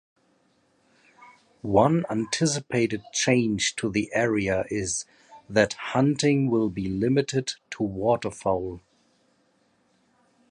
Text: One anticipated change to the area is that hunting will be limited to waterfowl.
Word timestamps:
One 1.61 2.07
anticipated 2.09 3.03
change 3.13 3.75
to 3.75 3.91
the 3.91 4.09
area 4.15 4.65
is 4.71 5.05
that 5.47 5.73
hunting 5.73 6.49
will 6.49 6.69
be 6.71 6.87
limited 6.89 7.53
to 7.73 7.83
waterfowl. 7.83 8.81